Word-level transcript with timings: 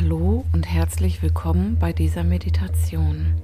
Hallo 0.00 0.44
und 0.52 0.64
herzlich 0.72 1.24
willkommen 1.24 1.76
bei 1.80 1.92
dieser 1.92 2.22
Meditation. 2.22 3.34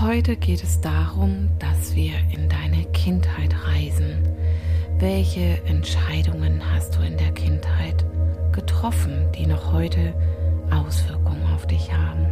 Heute 0.00 0.36
geht 0.36 0.62
es 0.62 0.80
darum, 0.80 1.48
dass 1.58 1.96
wir 1.96 2.12
in 2.30 2.48
deine 2.48 2.84
Kindheit 2.92 3.52
reisen. 3.66 4.22
Welche 5.00 5.60
Entscheidungen 5.64 6.62
hast 6.72 6.94
du 6.94 7.00
in 7.00 7.16
der 7.16 7.32
Kindheit 7.32 8.04
getroffen, 8.52 9.32
die 9.36 9.46
noch 9.46 9.72
heute 9.72 10.14
Auswirkungen 10.70 11.44
auf 11.52 11.66
dich 11.66 11.92
haben? 11.92 12.26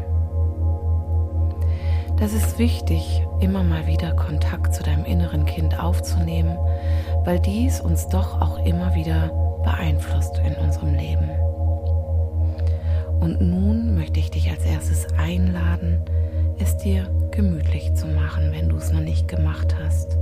Das 2.16 2.32
ist 2.32 2.60
wichtig, 2.60 3.24
immer 3.40 3.64
mal 3.64 3.88
wieder 3.88 4.12
Kontakt 4.12 4.72
zu 4.72 4.84
deinem 4.84 5.04
inneren 5.04 5.46
Kind 5.46 5.80
aufzunehmen, 5.80 6.56
weil 7.24 7.40
dies 7.40 7.80
uns 7.80 8.06
doch 8.06 8.40
auch 8.40 8.64
immer 8.64 8.94
wieder 8.94 9.30
beeinflusst 9.64 10.38
in 10.46 10.54
unserem 10.64 10.94
Leben. 10.94 11.28
Und 13.20 13.40
nun 13.42 13.94
möchte 13.94 14.18
ich 14.18 14.30
dich 14.30 14.50
als 14.50 14.64
erstes 14.64 15.06
einladen, 15.18 16.00
es 16.58 16.78
dir 16.78 17.08
gemütlich 17.30 17.94
zu 17.94 18.06
machen, 18.06 18.50
wenn 18.52 18.70
du 18.70 18.76
es 18.76 18.92
noch 18.92 19.00
nicht 19.00 19.28
gemacht 19.28 19.76
hast. 19.82 20.16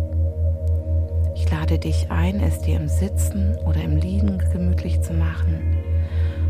Ich 1.36 1.48
lade 1.48 1.78
dich 1.78 2.10
ein, 2.10 2.40
es 2.40 2.60
dir 2.60 2.76
im 2.76 2.88
Sitzen 2.88 3.56
oder 3.64 3.80
im 3.82 3.96
Liegen 3.96 4.38
gemütlich 4.52 5.00
zu 5.00 5.14
machen 5.14 5.76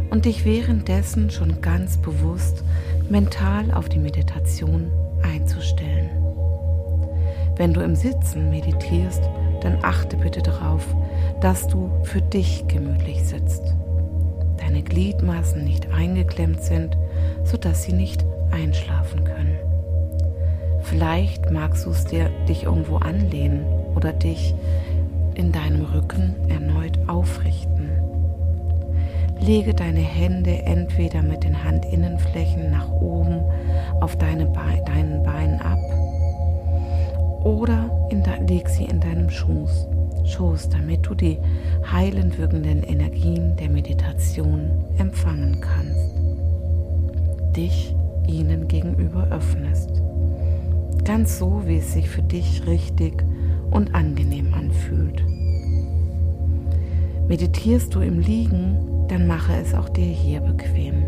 und 0.08 0.24
dich 0.24 0.46
währenddessen 0.46 1.28
schon 1.30 1.60
ganz 1.60 1.98
bewusst 1.98 2.64
mental 3.10 3.70
auf 3.70 3.90
die 3.90 3.98
Meditation 3.98 4.90
einzustellen. 5.22 6.08
Wenn 7.56 7.74
du 7.74 7.82
im 7.82 7.94
Sitzen 7.94 8.48
meditierst, 8.48 9.22
dann 9.60 9.78
achte 9.82 10.16
bitte 10.16 10.40
darauf, 10.40 10.86
dass 11.40 11.68
du 11.68 11.90
für 12.04 12.22
dich 12.22 12.66
gemütlich 12.68 13.22
sitzt 13.22 13.74
deine 14.58 14.82
Gliedmaßen 14.82 15.64
nicht 15.64 15.90
eingeklemmt 15.92 16.62
sind, 16.62 16.96
sodass 17.44 17.84
sie 17.84 17.92
nicht 17.92 18.24
einschlafen 18.50 19.24
können. 19.24 19.58
Vielleicht 20.82 21.50
magst 21.50 21.86
du 21.86 21.90
es 21.90 22.04
dir 22.04 22.30
dich 22.48 22.64
irgendwo 22.64 22.96
anlehnen 22.96 23.64
oder 23.94 24.12
dich 24.12 24.54
in 25.34 25.52
deinem 25.52 25.84
Rücken 25.84 26.34
erneut 26.48 26.98
aufrichten. 27.08 27.90
Lege 29.40 29.74
deine 29.74 30.00
Hände 30.00 30.62
entweder 30.64 31.22
mit 31.22 31.44
den 31.44 31.62
Handinnenflächen 31.62 32.70
nach 32.70 32.90
oben 32.90 33.40
auf 34.00 34.16
deine 34.16 34.46
Be 34.46 34.82
deinen 34.84 35.22
Beinen 35.22 35.60
ab 35.60 35.78
oder 37.44 37.90
leg 38.46 38.68
sie 38.68 38.84
in 38.84 39.00
deinem 39.00 39.30
Schoß. 39.30 39.88
Schoß, 40.28 40.68
damit 40.68 41.06
du 41.06 41.14
die 41.14 41.38
heilend 41.90 42.38
wirkenden 42.38 42.82
Energien 42.82 43.56
der 43.56 43.70
Meditation 43.70 44.70
empfangen 44.98 45.60
kannst. 45.60 46.14
Dich 47.56 47.94
ihnen 48.26 48.68
gegenüber 48.68 49.28
öffnest. 49.30 50.02
Ganz 51.04 51.38
so, 51.38 51.62
wie 51.66 51.78
es 51.78 51.92
sich 51.94 52.08
für 52.08 52.22
dich 52.22 52.66
richtig 52.66 53.24
und 53.70 53.94
angenehm 53.94 54.52
anfühlt. 54.54 55.24
Meditierst 57.28 57.94
du 57.94 58.00
im 58.00 58.20
Liegen, 58.20 59.06
dann 59.08 59.26
mache 59.26 59.54
es 59.54 59.74
auch 59.74 59.88
dir 59.88 60.04
hier 60.04 60.40
bequem. 60.40 61.02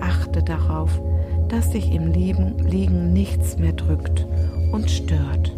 Achte 0.00 0.42
darauf, 0.42 1.00
dass 1.48 1.70
dich 1.70 1.92
im 1.92 2.12
Liegen 2.12 3.12
nichts 3.12 3.58
mehr 3.58 3.72
drückt 3.72 4.26
und 4.72 4.90
stört. 4.90 5.57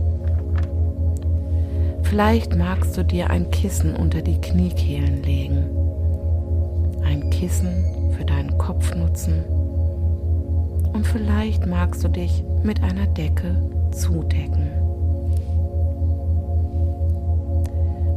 Vielleicht 2.11 2.57
magst 2.57 2.99
du 2.99 3.05
dir 3.05 3.31
ein 3.31 3.53
Kissen 3.53 3.95
unter 3.95 4.21
die 4.21 4.41
Kniekehlen 4.41 5.23
legen. 5.23 5.65
Ein 7.05 7.31
Kissen 7.31 8.13
für 8.17 8.25
deinen 8.25 8.59
Kopf 8.59 8.97
nutzen. 8.97 9.45
Und 10.93 11.07
vielleicht 11.07 11.67
magst 11.67 12.03
du 12.03 12.09
dich 12.09 12.43
mit 12.65 12.83
einer 12.83 13.07
Decke 13.07 13.55
zudecken. 13.93 14.71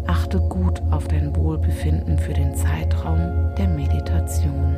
Achte 0.08 0.40
gut 0.40 0.82
auf 0.90 1.08
dein 1.08 1.36
Wohlbefinden 1.36 2.18
für 2.18 2.34
den 2.34 2.56
Zeitraum 2.56 3.54
der 3.60 3.68
Meditation. 3.68 4.76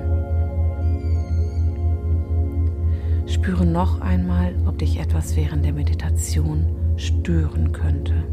Spüre 3.27 3.65
noch 3.65 4.01
einmal, 4.01 4.53
ob 4.67 4.77
dich 4.77 4.99
etwas 4.99 5.37
während 5.37 5.63
der 5.63 5.71
Meditation 5.71 6.65
stören 6.97 7.71
könnte. 7.71 8.25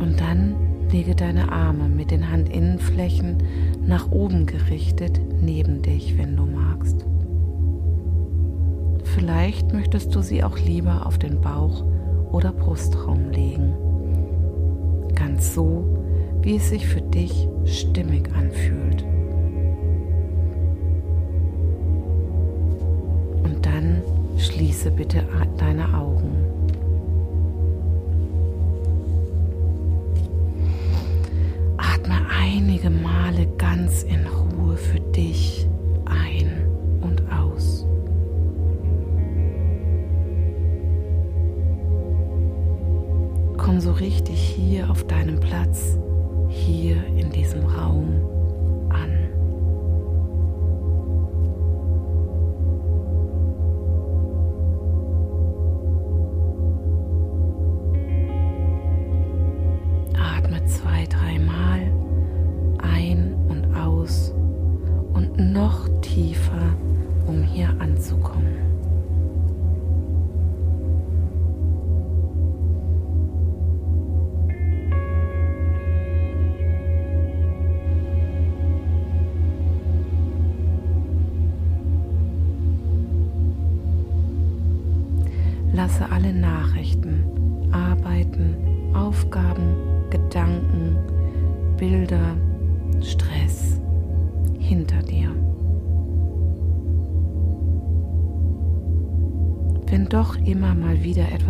Und 0.00 0.20
dann 0.20 0.54
lege 0.90 1.14
deine 1.14 1.50
Arme 1.50 1.88
mit 1.88 2.10
den 2.10 2.30
Handinnenflächen 2.30 3.38
nach 3.86 4.10
oben 4.10 4.46
gerichtet 4.46 5.20
neben 5.40 5.82
dich, 5.82 6.16
wenn 6.18 6.36
du 6.36 6.46
magst. 6.46 7.04
Vielleicht 9.04 9.72
möchtest 9.72 10.14
du 10.14 10.20
sie 10.20 10.44
auch 10.44 10.58
lieber 10.58 11.06
auf 11.06 11.18
den 11.18 11.40
Bauch 11.40 11.84
oder 12.32 12.52
Brustraum 12.52 13.30
legen. 13.30 13.74
Ganz 15.14 15.54
so, 15.54 15.84
wie 16.42 16.56
es 16.56 16.68
sich 16.68 16.86
für 16.86 17.00
dich 17.00 17.48
stimmig 17.64 18.28
anfühlt. 18.34 19.04
Und 23.42 23.64
dann 23.64 24.02
schließe 24.36 24.90
bitte 24.90 25.24
deine 25.56 25.94
Augen. 25.94 26.15
Für 34.76 35.00
dich 35.00 35.55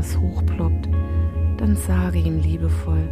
etwas 0.06 0.18
hochploppt, 0.20 0.88
dann 1.58 1.76
sage 1.76 2.18
ihm 2.18 2.40
liebevoll, 2.40 3.08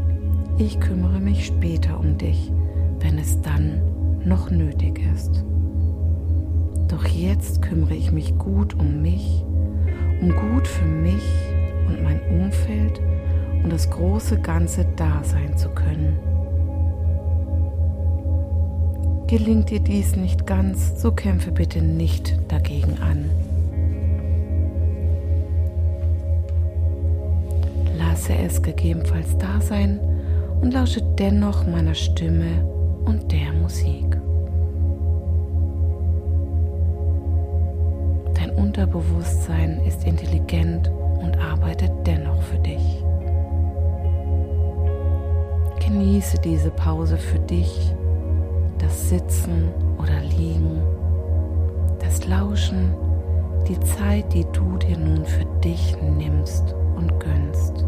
ich 0.59 0.79
kümmere 0.81 1.19
mich 1.19 1.47
später 1.47 1.99
um 1.99 2.19
dich, 2.19 2.53
wenn 3.01 3.19
es 3.19 3.41
dann 3.41 3.81
noch 4.25 4.51
nötig 4.51 5.01
ist. 5.13 5.45
Doch 6.89 7.05
jetzt 7.07 7.63
kümmere 7.63 7.95
ich 7.95 8.13
mich 8.13 8.37
gut 8.39 8.75
um 8.75 9.03
mich, 9.03 9.45
um 10.21 10.31
gut 10.31 10.69
für 10.69 10.85
mich 10.85 11.25
und 11.89 12.03
mein 12.03 12.21
Umfeld 12.41 13.01
und 13.63 13.73
das 13.73 13.91
große 13.91 14.41
Ganze 14.41 14.87
da 14.97 15.23
sein 15.25 15.57
zu 15.57 15.71
können. 15.71 16.19
Gelingt 19.27 19.71
dir 19.71 19.81
dies 19.81 20.17
nicht 20.17 20.47
ganz, 20.47 21.01
so 21.01 21.11
kämpfe 21.11 21.51
bitte 21.51 21.83
nicht 21.83 22.39
dagegen 22.49 22.99
an. 23.03 23.31
Lasse 28.27 28.43
es 28.43 28.63
gegebenenfalls 28.63 29.37
da 29.37 29.61
sein 29.61 30.01
und 30.63 30.73
lausche 30.73 31.03
dennoch 31.19 31.67
meiner 31.67 31.93
Stimme 31.93 32.65
und 33.05 33.31
der 33.31 33.53
Musik. 33.53 34.17
Dein 38.33 38.51
Unterbewusstsein 38.57 39.79
ist 39.87 40.07
intelligent 40.07 40.91
und 41.21 41.37
arbeitet 41.37 41.91
dennoch 42.07 42.41
für 42.41 42.57
dich. 42.61 43.05
Genieße 45.87 46.39
diese 46.39 46.71
Pause 46.71 47.19
für 47.19 47.41
dich, 47.41 47.93
das 48.79 49.11
Sitzen 49.11 49.69
oder 49.99 50.23
Liegen, 50.23 50.81
das 51.99 52.27
Lauschen, 52.27 52.95
die 53.69 53.79
Zeit, 53.81 54.33
die 54.33 54.47
du 54.55 54.79
dir 54.79 54.97
nun 54.97 55.27
für 55.27 55.45
dich 55.63 55.95
nimmst 56.17 56.75
und 56.97 57.21
gönnst. 57.21 57.85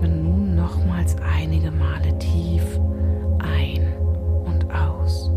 Wir 0.00 0.08
atmen 0.08 0.22
nun 0.22 0.54
nochmals 0.54 1.14
einige 1.20 1.70
Male 1.70 2.16
tief 2.18 2.80
ein 3.38 3.92
und 4.46 4.64
aus. 4.72 5.30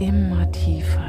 immer 0.00 0.48
tiefer 0.52 1.07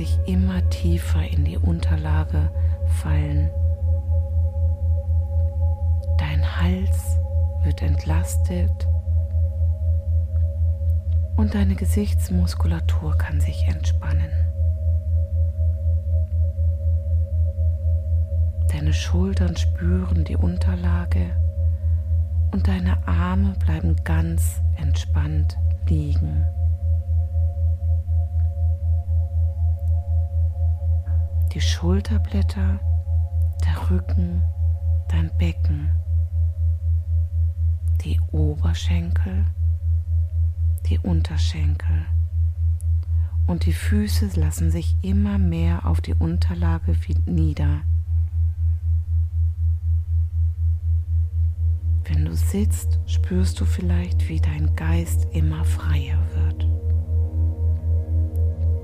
sich 0.00 0.18
immer 0.26 0.66
tiefer 0.70 1.22
in 1.22 1.44
die 1.44 1.58
Unterlage 1.58 2.50
fallen. 3.02 3.50
Hals 6.60 7.18
wird 7.62 7.80
entlastet 7.80 8.86
und 11.36 11.54
deine 11.54 11.74
Gesichtsmuskulatur 11.74 13.16
kann 13.16 13.40
sich 13.40 13.66
entspannen. 13.66 14.30
Deine 18.68 18.92
Schultern 18.92 19.56
spüren 19.56 20.24
die 20.24 20.36
Unterlage 20.36 21.30
und 22.52 22.68
deine 22.68 23.06
Arme 23.06 23.54
bleiben 23.64 23.96
ganz 24.04 24.60
entspannt 24.76 25.56
liegen. 25.88 26.44
Die 31.52 31.60
Schulterblätter, 31.60 32.80
der 33.64 33.90
Rücken, 33.90 34.42
dein 35.08 35.30
Becken 35.38 35.90
die 38.04 38.18
Oberschenkel, 38.32 39.46
die 40.88 40.98
Unterschenkel 40.98 42.06
und 43.46 43.66
die 43.66 43.72
Füße 43.72 44.30
lassen 44.40 44.70
sich 44.70 44.96
immer 45.02 45.38
mehr 45.38 45.86
auf 45.86 46.00
die 46.00 46.14
Unterlage 46.14 46.96
nieder. 47.26 47.82
Wenn 52.04 52.24
du 52.24 52.34
sitzt, 52.34 52.98
spürst 53.06 53.60
du 53.60 53.64
vielleicht, 53.66 54.28
wie 54.28 54.40
dein 54.40 54.74
Geist 54.76 55.26
immer 55.32 55.64
freier 55.64 56.18
wird. 56.34 56.66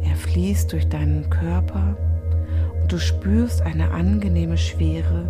Er 0.03 0.17
fließt 0.17 0.73
durch 0.73 0.89
deinen 0.89 1.29
Körper 1.31 1.97
du 2.93 2.99
spürst 2.99 3.63
eine 3.63 3.91
angenehme 3.91 4.57
Schwere 4.57 5.29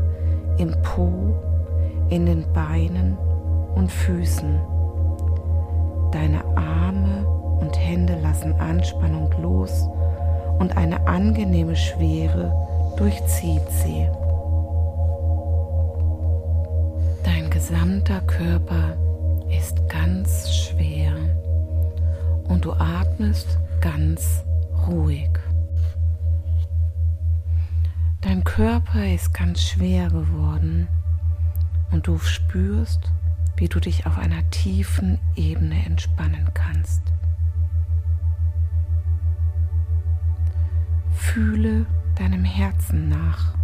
im 0.58 0.74
Po, 0.82 1.34
in 2.10 2.26
den 2.26 2.44
Beinen 2.52 3.16
und 3.74 3.90
Füßen. 3.90 4.60
Deine 6.12 6.44
Arme 6.56 7.26
und 7.60 7.78
Hände 7.78 8.18
lassen 8.22 8.52
Anspannung 8.54 9.30
los 9.40 9.88
und 10.58 10.76
eine 10.76 11.06
angenehme 11.06 11.76
Schwere 11.76 12.52
durchzieht 12.96 13.68
sie. 13.70 14.06
Dein 17.24 17.50
gesamter 17.50 18.20
Körper 18.26 18.96
ist 19.50 19.88
ganz 19.88 20.52
schwer 20.52 21.12
und 22.48 22.64
du 22.64 22.72
atmest 22.72 23.58
ganz 23.80 24.44
ruhig. 24.86 25.30
Dein 28.26 28.42
Körper 28.42 29.06
ist 29.06 29.32
ganz 29.32 29.62
schwer 29.62 30.08
geworden 30.08 30.88
und 31.92 32.08
du 32.08 32.18
spürst, 32.18 33.12
wie 33.56 33.68
du 33.68 33.78
dich 33.78 34.04
auf 34.04 34.18
einer 34.18 34.50
tiefen 34.50 35.20
Ebene 35.36 35.86
entspannen 35.86 36.48
kannst. 36.52 37.02
Fühle 41.12 41.86
deinem 42.16 42.42
Herzen 42.42 43.08
nach. 43.08 43.54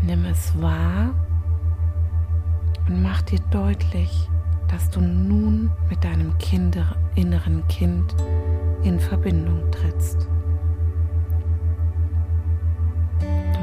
Nimm 0.00 0.24
es 0.24 0.58
wahr 0.58 1.10
und 2.88 3.02
mach 3.02 3.20
dir 3.20 3.40
deutlich, 3.50 4.30
dass 4.70 4.88
du 4.90 5.00
nun 5.00 5.70
mit 5.88 6.04
deinem 6.04 6.36
Kinder, 6.38 6.96
inneren 7.16 7.66
Kind 7.68 8.14
in 8.82 9.00
Verbindung 9.00 9.70
trittst. 9.70 10.28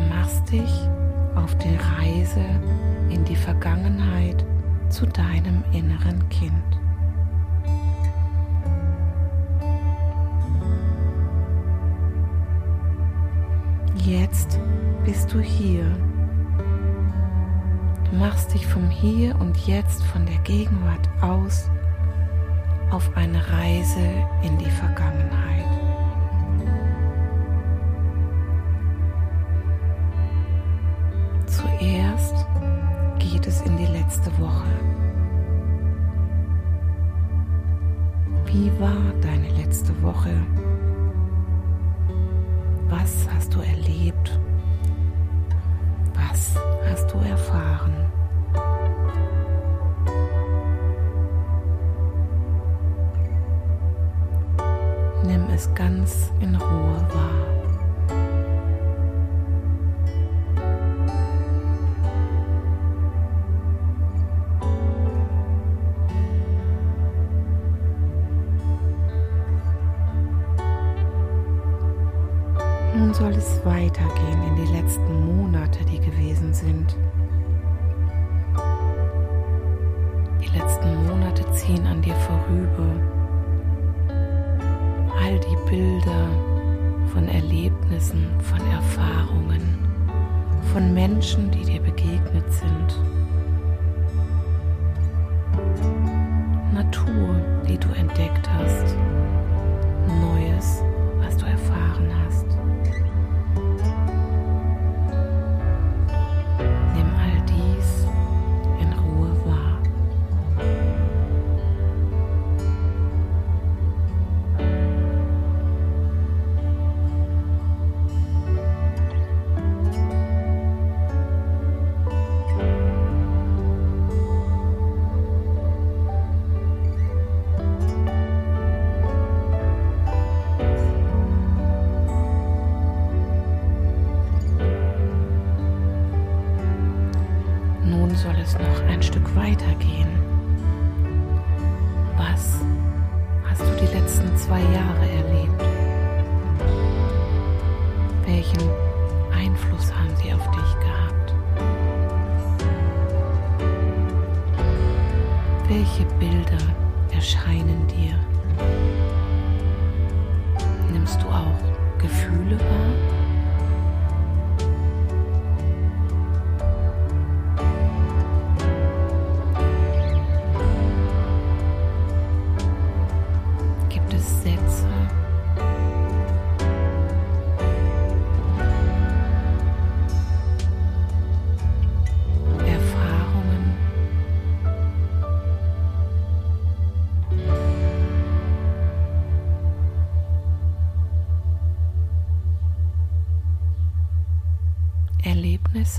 machst 0.10 0.52
dich 0.52 0.90
auf 1.36 1.56
die 1.60 1.76
Reise 1.76 2.44
in 3.10 3.24
die 3.24 3.36
Vergangenheit 3.36 4.46
zu 4.90 5.06
deinem 5.06 5.64
inneren 5.72 6.28
Kind. 6.28 6.54
Jetzt 13.96 14.60
bist 15.06 15.34
du 15.34 15.40
hier. 15.40 15.86
Du 18.10 18.18
machst 18.18 18.54
dich 18.54 18.66
vom 18.66 18.90
Hier 18.90 19.36
und 19.40 19.58
Jetzt, 19.68 20.04
von 20.06 20.26
der 20.26 20.38
Gegenwart 20.40 21.10
aus 21.22 21.70
auf 22.92 23.16
eine 23.16 23.40
Reise 23.52 24.08
in 24.44 24.58
die 24.58 24.72
Vergangenheit. 24.72 25.38
letzte 34.08 34.32
Woche? 34.40 34.68
Wie 38.46 38.72
war 38.80 39.14
deine 39.22 39.50
letzte 39.50 40.02
Woche? 40.02 40.32
Weitergehen 73.66 74.44
in 74.48 74.56
die 74.66 74.72
letzten 74.74 75.26
Monate, 75.26 75.84
die 75.86 76.00
gewesen 76.00 76.54
sind. 76.54 76.96
Die 80.42 80.58
letzten 80.58 81.08
Monate 81.08 81.50
ziehen 81.52 81.86
an 81.88 82.02
dir 82.02 82.16
vorüber. 82.16 82.90
All 85.22 85.40
die 85.40 85.70
Bilder 85.70 86.28
von 87.14 87.28
Erlebnissen, 87.28 88.28
von 88.42 88.60
Erfahrungen, 88.72 89.78
von 90.74 90.94
Menschen, 90.94 91.52
die 91.52 91.64
dir 91.64 91.82
begegnet 91.82 92.52
sind. 92.52 93.00
Natur, 96.74 97.36
die 97.68 97.78
du 97.78 97.90
entdeckt 97.90 98.50
hast. 98.50 98.96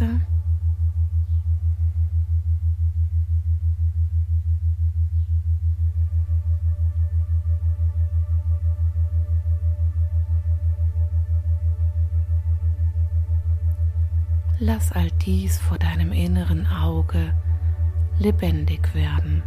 Erlebnisse. 0.00 0.20
Lass 14.60 14.90
all 14.92 15.08
dies 15.24 15.56
vor 15.58 15.78
deinem 15.78 16.10
inneren 16.12 16.66
Auge 16.66 17.32
lebendig 18.18 18.92
werden. 18.92 19.42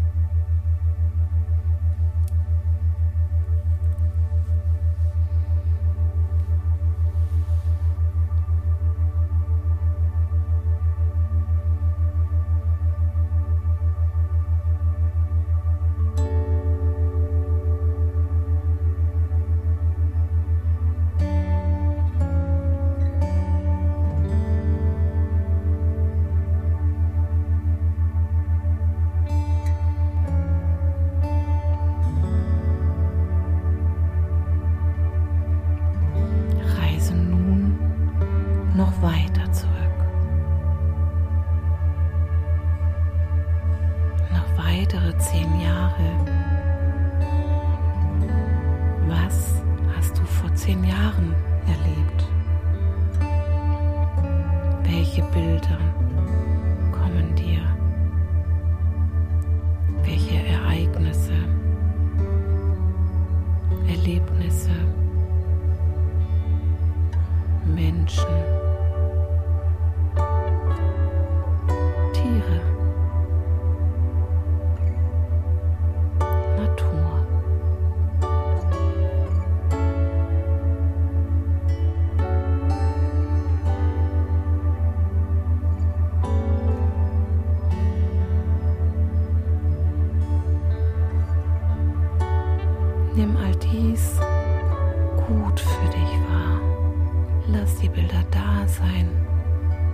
Bilder 97.89 98.23
da 98.31 98.67
sein 98.67 99.09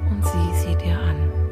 und 0.09 0.23
sieh 0.25 0.53
sie 0.55 0.75
dir 0.75 0.97
an. 0.99 1.46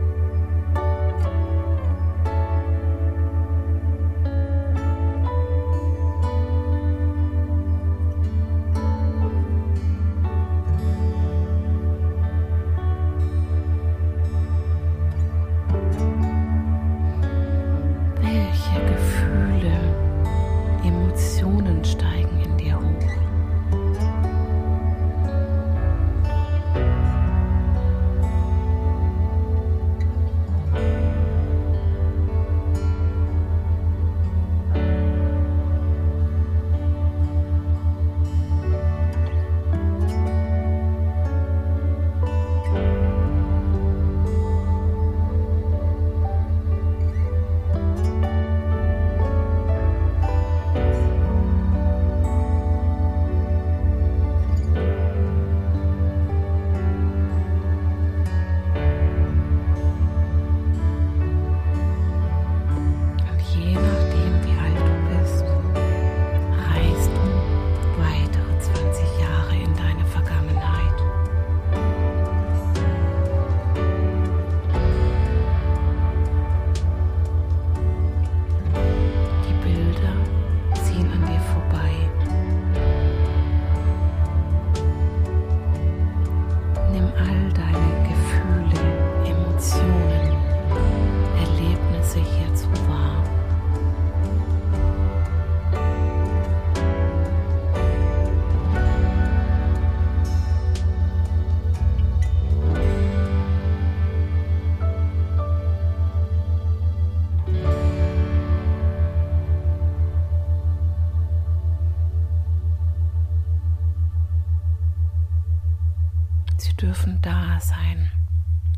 Sie 116.77 116.87
dürfen 116.87 117.21
da 117.21 117.57
sein. 117.61 118.11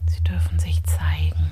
Sie 0.08 0.22
dürfen 0.22 0.60
sich 0.60 0.84
zeigen. 0.84 1.52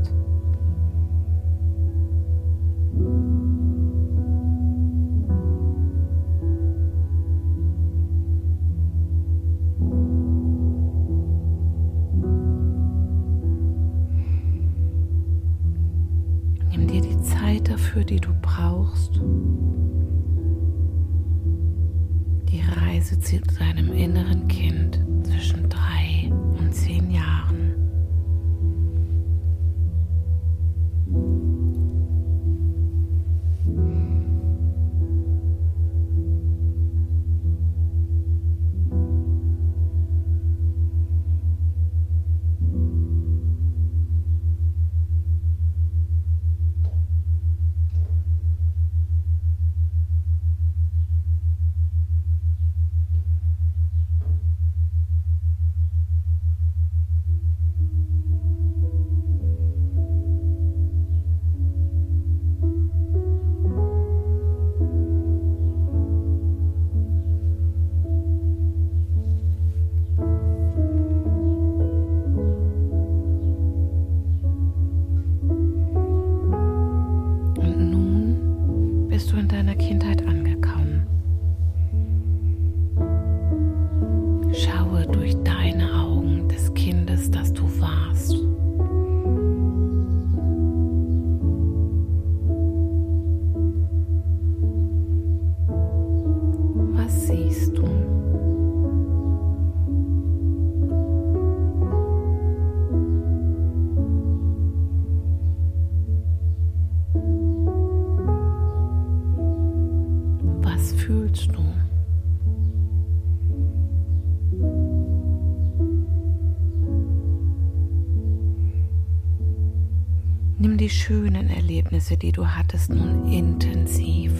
schönen 120.89 121.49
Erlebnisse, 121.49 122.17
die 122.17 122.31
du 122.31 122.45
hattest, 122.45 122.91
nun 122.91 123.25
intensiv 123.31 124.31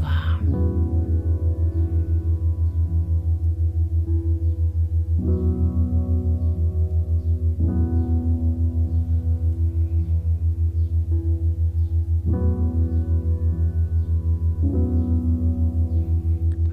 wahr. 0.00 0.40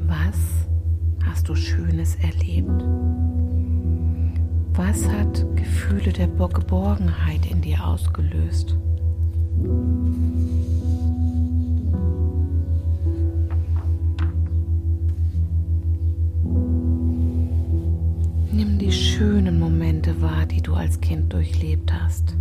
Was 0.08 0.68
hast 1.24 1.48
du 1.48 1.56
Schönes 1.56 2.15
erlebt? 2.15 2.84
Was 4.74 5.08
hat 5.08 5.46
Gefühle 5.56 6.12
der 6.12 6.28
Geborgenheit 6.28 7.46
in 7.46 7.62
dir 7.62 7.86
ausgelöst? 7.86 8.76
Nimm 18.52 18.78
die 18.80 18.91
schönen 18.91 19.60
Momente 19.60 20.22
wahr, 20.22 20.46
die 20.46 20.62
du 20.62 20.74
als 20.74 21.00
Kind 21.00 21.32
durchlebt 21.34 21.91
hast. 21.94 22.36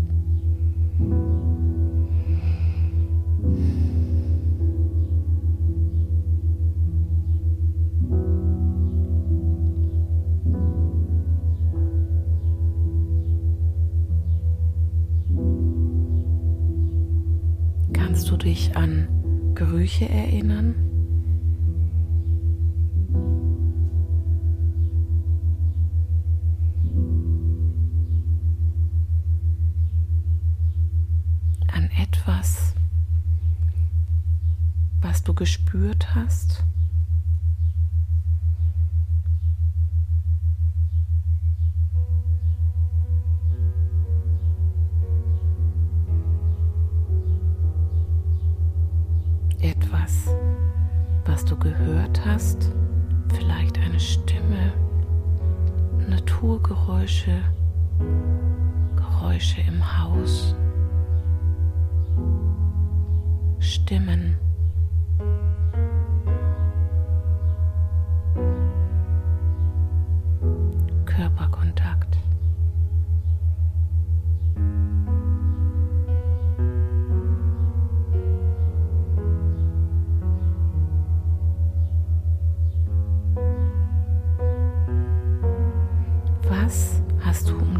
Gerüche 19.99 20.13
erinnern? 20.13 20.75
An 31.69 31.89
etwas, 32.01 32.75
was 35.01 35.23
du 35.23 35.33
gespürt 35.35 36.15
hast? 36.15 36.65
Stimmen. 63.85 64.39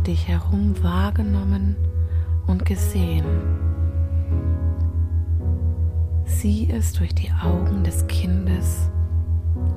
dich 0.07 0.29
herum 0.29 0.75
wahrgenommen 0.83 1.77
und 2.47 2.65
gesehen. 2.67 3.25
Sieh 6.45 6.69
es 6.71 6.93
durch 6.93 7.15
die 7.15 7.31
Augen 7.43 7.85
des 7.85 8.07
Kindes, 8.07 8.91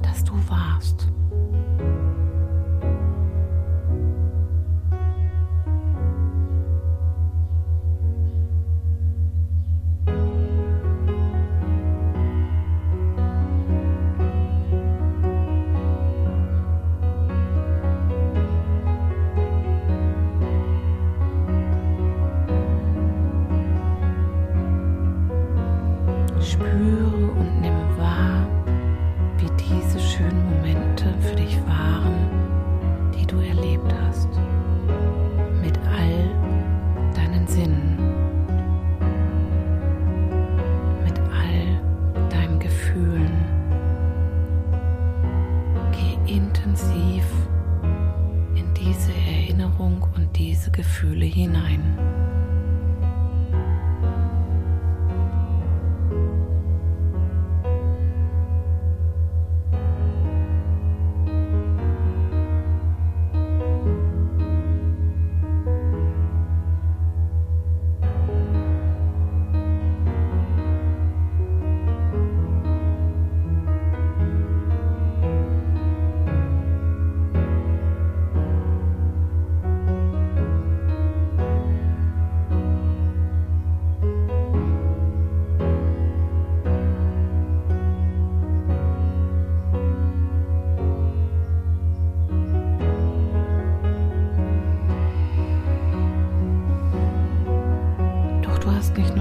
das 0.01 0.21
du 0.25 0.33
warst. 0.49 1.07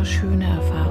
schöne 0.07 0.47
Erfahrung. 0.47 0.86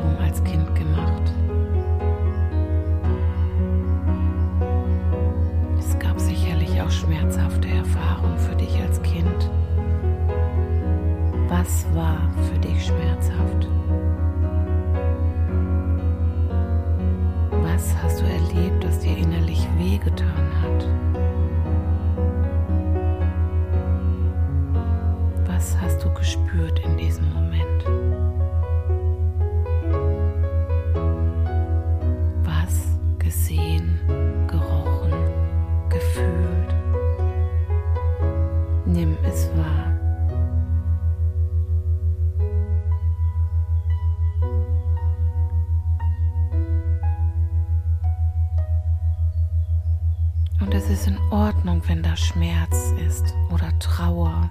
Wenn 51.87 52.01
da 52.01 52.15
Schmerz 52.15 52.93
ist 53.05 53.35
oder 53.51 53.77
Trauer. 53.79 54.49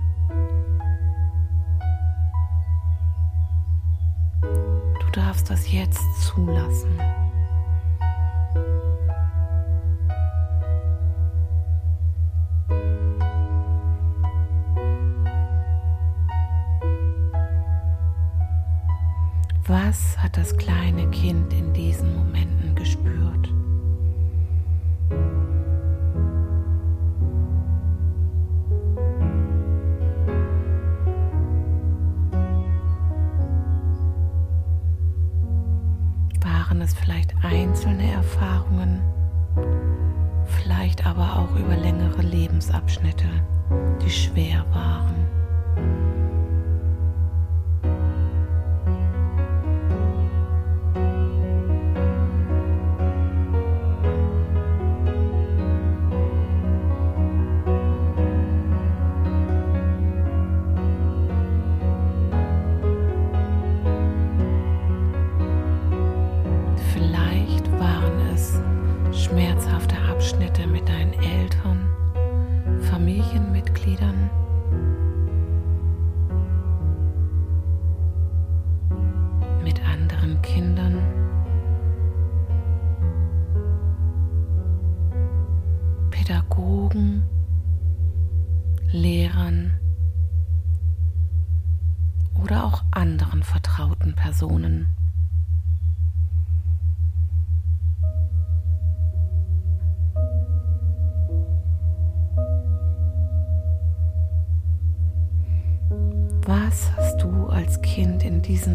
Du 4.40 5.10
darfst 5.12 5.50
das 5.50 5.70
jetzt 5.72 6.00
zulassen. 6.22 6.98
Was 19.66 20.18
hat 20.18 20.36
das 20.36 20.56
kleine 20.56 21.10
Kind 21.10 21.52
in 21.52 21.72
diesen 21.72 22.14
Momenten 22.14 22.74
gespürt? 22.74 23.48
Längere 41.94 42.22
Lebensabschnitte, 42.22 43.28
die 44.02 44.11
schwer 44.11 44.64
waren. 44.72 45.14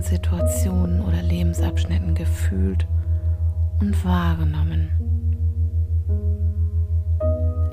Situationen 0.09 1.01
oder 1.01 1.21
Lebensabschnitten 1.21 2.15
gefühlt 2.15 2.87
und 3.79 4.03
wahrgenommen? 4.03 4.89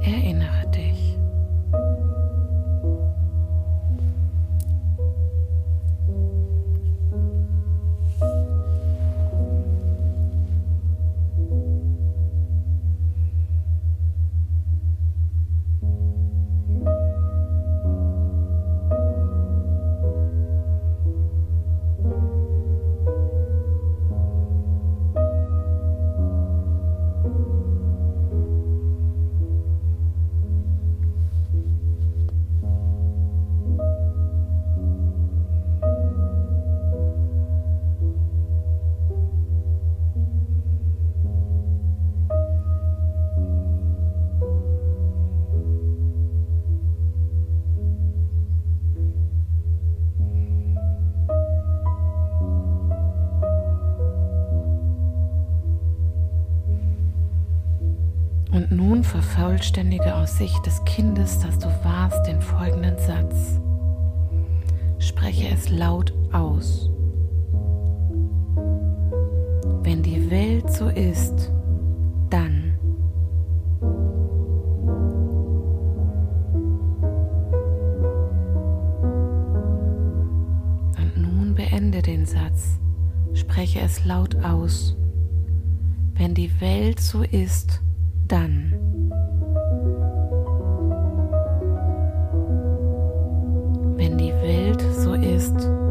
Erinnere 0.03 0.36
vervollständige 59.67 60.15
aus 60.15 60.39
Sicht 60.39 60.65
des 60.65 60.85
Kindes, 60.85 61.41
das 61.41 61.59
du 61.59 61.67
warst, 61.83 62.25
den 62.27 62.41
folgenden 62.41 62.97
Satz. 62.99 63.61
Spreche 64.99 65.49
es 65.49 65.69
laut 65.69 66.13
aus. 66.33 66.89
Wenn 69.83 70.05
die 70.05 70.31
Welt 70.31 70.71
so 70.73 70.89
ist, 70.89 71.51
dann. 72.31 72.79
Und 80.97 81.17
nun 81.17 81.55
beende 81.57 82.03
den 82.03 82.25
Satz. 82.25 82.79
Spreche 83.35 83.81
es 83.81 84.05
laut 84.05 84.37
aus. 84.45 84.97
Wenn 86.15 86.35
die 86.35 86.61
Welt 86.61 87.01
so 87.01 87.23
ist, 87.23 87.81
dann 88.29 88.75
so 95.47 95.86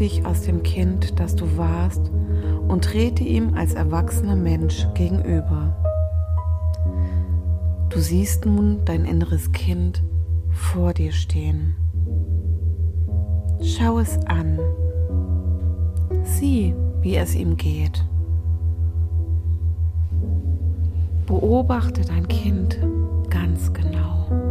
dich 0.00 0.24
aus 0.24 0.42
dem 0.42 0.62
Kind, 0.62 1.20
das 1.20 1.36
du 1.36 1.56
warst, 1.56 2.10
und 2.66 2.84
trete 2.84 3.22
ihm 3.22 3.54
als 3.54 3.74
erwachsener 3.74 4.36
Mensch 4.36 4.86
gegenüber. 4.94 5.76
Du 7.90 7.98
siehst 7.98 8.46
nun 8.46 8.80
dein 8.84 9.04
inneres 9.04 9.52
Kind 9.52 10.02
vor 10.50 10.94
dir 10.94 11.12
stehen. 11.12 11.74
Schau 13.62 13.98
es 13.98 14.16
an. 14.26 14.58
Sieh, 16.22 16.74
wie 17.02 17.16
es 17.16 17.34
ihm 17.34 17.56
geht. 17.56 18.04
Beobachte 21.26 22.02
dein 22.02 22.26
Kind 22.28 22.78
ganz 23.28 23.72
genau. 23.72 24.49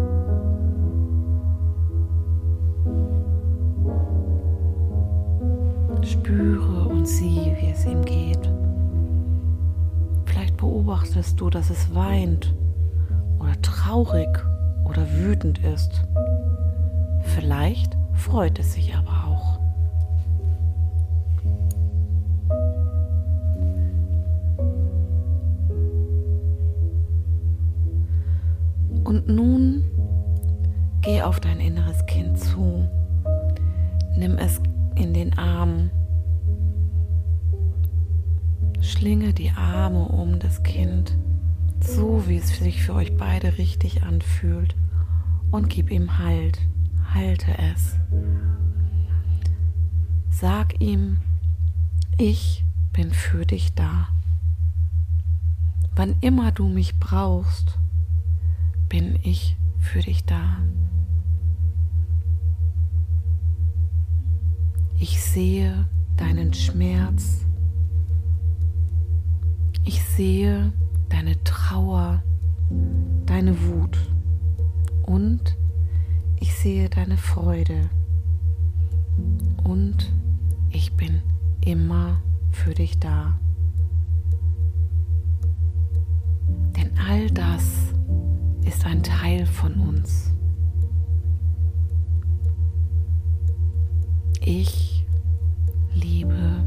Spüre 6.29 6.87
und 6.87 7.07
sieh, 7.07 7.55
wie 7.59 7.71
es 7.71 7.87
ihm 7.87 8.05
geht. 8.05 8.51
Vielleicht 10.25 10.57
beobachtest 10.57 11.41
du, 11.41 11.49
dass 11.49 11.71
es 11.71 11.95
weint 11.95 12.53
oder 13.39 13.59
traurig 13.63 14.29
oder 14.85 15.11
wütend 15.11 15.57
ist. 15.65 16.05
Vielleicht 17.33 17.97
freut 18.13 18.59
es 18.59 18.73
sich 18.73 18.93
aber 18.93 19.09
auch. 19.27 19.59
Und 29.03 29.27
nun 29.27 29.83
geh 31.01 31.23
auf 31.23 31.39
dein 31.39 31.59
inneres 31.59 32.05
Kind 32.05 32.37
zu. 32.37 32.87
Nimm 34.15 34.37
es 34.37 34.61
in 34.93 35.15
den 35.15 35.35
Arm. 35.35 35.89
Schlinge 38.89 39.33
die 39.33 39.51
Arme 39.51 40.05
um 40.07 40.39
das 40.39 40.63
Kind, 40.63 41.15
so 41.79 42.27
wie 42.27 42.37
es 42.37 42.57
sich 42.57 42.81
für 42.81 42.95
euch 42.95 43.15
beide 43.15 43.59
richtig 43.59 44.01
anfühlt, 44.01 44.75
und 45.51 45.69
gib 45.69 45.91
ihm 45.91 46.17
Halt. 46.17 46.59
Halte 47.13 47.55
es. 47.57 47.95
Sag 50.29 50.81
ihm, 50.81 51.19
ich 52.17 52.65
bin 52.91 53.11
für 53.11 53.45
dich 53.45 53.73
da. 53.73 54.09
Wann 55.95 56.15
immer 56.21 56.51
du 56.51 56.67
mich 56.67 56.99
brauchst, 56.99 57.77
bin 58.89 59.19
ich 59.23 59.55
für 59.77 60.01
dich 60.01 60.25
da. 60.25 60.57
Ich 64.99 65.21
sehe 65.21 65.87
deinen 66.17 66.53
Schmerz. 66.53 67.45
Ich 69.83 70.03
sehe 70.03 70.71
deine 71.09 71.41
Trauer, 71.43 72.21
deine 73.25 73.59
Wut 73.67 73.97
und 75.03 75.57
ich 76.39 76.53
sehe 76.53 76.89
deine 76.89 77.17
Freude. 77.17 77.89
Und 79.63 80.13
ich 80.69 80.93
bin 80.93 81.21
immer 81.61 82.21
für 82.51 82.73
dich 82.73 82.99
da. 82.99 83.39
Denn 86.75 86.91
all 87.07 87.29
das 87.31 87.93
ist 88.65 88.85
ein 88.85 89.03
Teil 89.03 89.45
von 89.45 89.73
uns. 89.73 90.31
Ich 94.41 95.05
liebe 95.93 96.63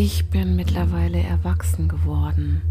Ich 0.00 0.30
bin 0.30 0.54
mittlerweile 0.54 1.20
erwachsen 1.20 1.88
geworden 1.88 2.62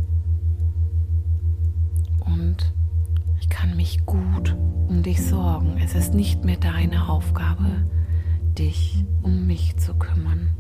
und 2.21 2.73
ich 3.41 3.49
kann 3.49 3.75
mich 3.75 4.05
gut 4.05 4.55
um 4.87 5.03
dich 5.03 5.21
sorgen. 5.21 5.77
Es 5.77 5.93
ist 5.93 6.13
nicht 6.13 6.45
mehr 6.45 6.55
deine 6.55 7.09
Aufgabe, 7.09 7.85
dich 8.57 9.03
um 9.23 9.45
mich 9.45 9.75
zu 9.75 9.93
kümmern. 9.95 10.51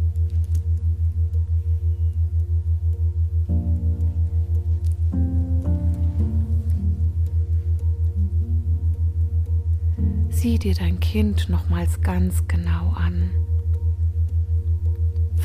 Sieh 10.31 10.59
dir 10.59 10.75
dein 10.75 10.99
Kind 10.99 11.47
nochmals 11.47 12.01
ganz 12.01 12.45
genau 12.49 12.89
an. 12.89 13.29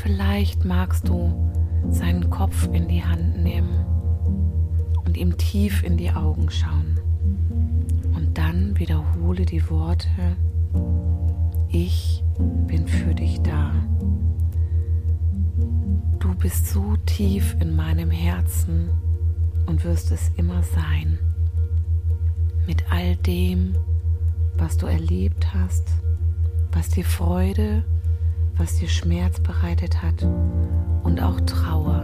Vielleicht 0.03 0.65
magst 0.65 1.07
du 1.07 1.33
seinen 1.89 2.29
Kopf 2.29 2.67
in 2.73 2.89
die 2.89 3.05
Hand 3.05 3.41
nehmen 3.41 3.85
und 5.05 5.15
ihm 5.15 5.37
tief 5.37 5.81
in 5.81 5.95
die 5.95 6.11
Augen 6.11 6.49
schauen. 6.49 6.99
Und 8.13 8.37
dann 8.37 8.77
wiederhole 8.77 9.45
die 9.45 9.69
Worte, 9.69 10.35
ich 11.69 12.21
bin 12.67 12.85
für 12.85 13.15
dich 13.15 13.41
da. 13.43 13.71
Du 16.19 16.35
bist 16.35 16.67
so 16.67 16.97
tief 17.05 17.55
in 17.61 17.73
meinem 17.73 18.11
Herzen 18.11 18.89
und 19.67 19.85
wirst 19.85 20.11
es 20.11 20.31
immer 20.35 20.63
sein. 20.63 21.17
Mit 22.67 22.91
all 22.91 23.15
dem, 23.15 23.77
was 24.57 24.75
du 24.75 24.85
erlebt 24.85 25.53
hast, 25.53 25.87
was 26.73 26.89
dir 26.89 27.05
Freude, 27.05 27.85
was 28.63 28.77
dir 28.77 28.87
Schmerz 28.87 29.41
bereitet 29.41 30.01
hat 30.01 30.23
und 31.03 31.21
auch 31.21 31.41
Trauer. 31.41 32.01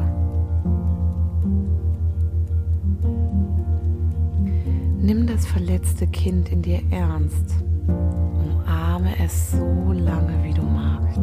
Nimm 5.02 5.26
das 5.26 5.46
verletzte 5.46 6.06
Kind 6.08 6.50
in 6.50 6.62
dir 6.62 6.82
ernst. 6.92 7.64
Umarme 7.88 9.14
es 9.24 9.54
so 9.54 9.94
lange, 9.94 10.44
wie 10.44 10.54
du 10.54 10.62
magst. 10.62 11.22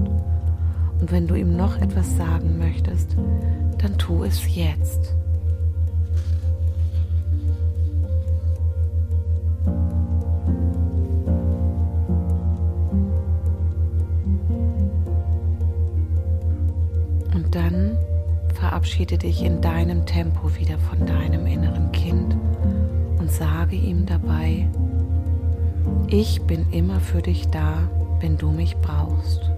Und 1.01 1.13
wenn 1.13 1.27
du 1.27 1.35
ihm 1.35 1.55
noch 1.55 1.77
etwas 1.83 2.17
sagen 2.17 2.57
möchtest, 2.57 3.15
dann 3.77 3.99
tu 3.99 4.25
es 4.25 4.57
jetzt. 4.57 5.15
Verabschiede 18.97 19.19
dich 19.19 19.43
in 19.43 19.61
deinem 19.61 20.07
Tempo 20.07 20.57
wieder 20.57 20.79
von 20.79 21.05
deinem 21.05 21.47
inneren 21.47 21.93
Kind 21.93 22.35
und 23.19 23.31
sage 23.31 23.77
ihm 23.77 24.07
dabei, 24.07 24.67
ich 26.09 26.41
bin 26.43 26.65
immer 26.73 26.99
für 27.01 27.21
dich 27.21 27.47
da, 27.49 27.91
wenn 28.21 28.39
du 28.39 28.51
mich 28.51 28.75
brauchst. 28.79 29.51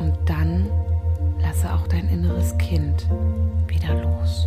Und 0.00 0.12
dann 0.26 0.66
lasse 1.40 1.72
auch 1.72 1.86
dein 1.86 2.10
inneres 2.10 2.58
Kind 2.58 3.08
wieder 3.68 4.02
los. 4.02 4.46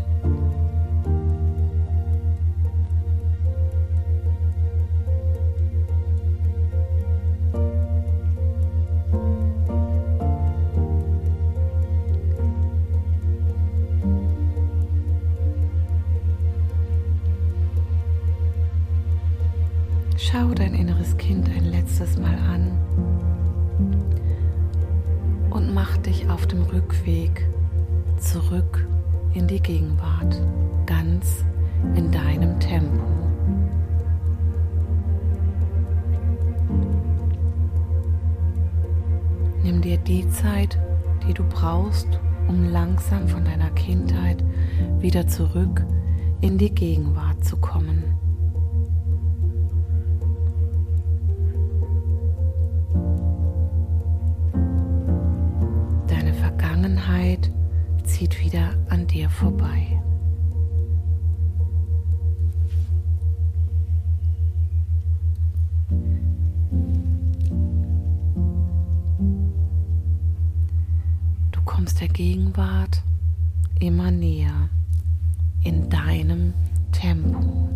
Inneres 21.07 21.17
Kind 21.17 21.49
ein 21.49 21.65
letztes 21.65 22.17
Mal 22.17 22.35
an 22.35 22.71
und 25.49 25.73
mach 25.73 25.97
dich 25.97 26.29
auf 26.29 26.47
dem 26.47 26.63
Rückweg 26.63 27.47
zurück 28.17 28.87
in 29.33 29.47
die 29.47 29.61
Gegenwart, 29.61 30.41
ganz 30.85 31.45
in 31.95 32.11
deinem 32.11 32.59
Tempo. 32.59 33.03
Nimm 39.63 39.81
dir 39.81 39.97
die 39.97 40.27
Zeit, 40.29 40.77
die 41.27 41.33
du 41.33 41.43
brauchst, 41.43 42.07
um 42.47 42.69
langsam 42.69 43.27
von 43.27 43.43
deiner 43.43 43.69
Kindheit 43.71 44.43
wieder 44.99 45.27
zurück 45.27 45.85
in 46.41 46.57
die 46.57 46.73
Gegenwart 46.73 47.43
zu 47.43 47.57
kommen. 47.57 48.26
Zieht 58.17 58.39
wieder 58.43 58.73
an 58.89 59.05
dir 59.05 59.29
vorbei. 59.29 60.01
Du 71.51 71.61
kommst 71.63 72.01
der 72.01 72.07
Gegenwart 72.07 73.03
immer 73.79 74.09
näher 74.09 74.67
in 75.63 75.87
deinem 75.87 76.55
Tempo. 76.91 77.67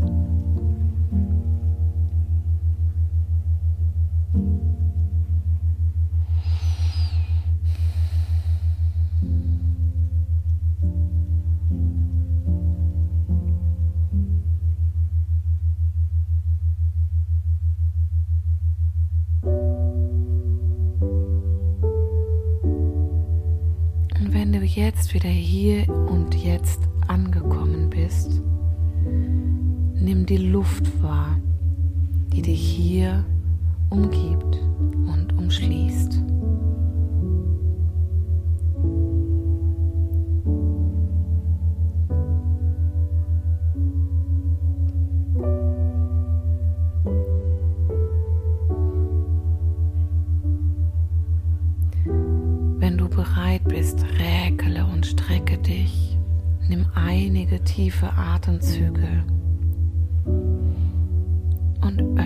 Atemzüge 59.02 59.24
und 61.82 62.20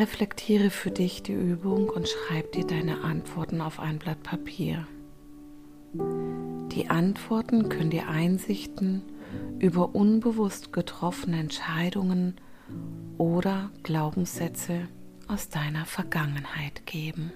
Reflektiere 0.00 0.70
für 0.70 0.90
dich 0.90 1.22
die 1.22 1.34
Übung 1.34 1.90
und 1.90 2.08
schreib 2.08 2.52
dir 2.52 2.66
deine 2.66 3.04
Antworten 3.04 3.60
auf 3.60 3.78
ein 3.78 3.98
Blatt 3.98 4.22
Papier. 4.22 4.86
Die 5.92 6.88
Antworten 6.88 7.68
können 7.68 7.90
dir 7.90 8.08
Einsichten 8.08 9.02
über 9.58 9.94
unbewusst 9.94 10.72
getroffene 10.72 11.38
Entscheidungen 11.38 12.40
oder 13.18 13.70
Glaubenssätze 13.82 14.88
aus 15.28 15.50
deiner 15.50 15.84
Vergangenheit 15.84 16.86
geben. 16.86 17.32